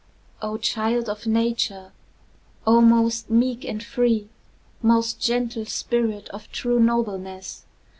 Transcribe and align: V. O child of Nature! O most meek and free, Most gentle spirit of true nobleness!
V. 0.01 0.03
O 0.47 0.57
child 0.57 1.07
of 1.09 1.27
Nature! 1.27 1.91
O 2.65 2.81
most 2.81 3.29
meek 3.29 3.63
and 3.63 3.83
free, 3.83 4.29
Most 4.81 5.21
gentle 5.21 5.65
spirit 5.67 6.27
of 6.29 6.51
true 6.51 6.79
nobleness! 6.79 7.67